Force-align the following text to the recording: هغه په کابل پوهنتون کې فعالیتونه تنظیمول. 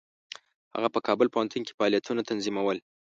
هغه 0.75 0.87
په 0.95 0.99
کابل 1.07 1.27
پوهنتون 1.33 1.61
کې 1.67 1.75
فعالیتونه 1.77 2.21
تنظیمول. 2.29 2.77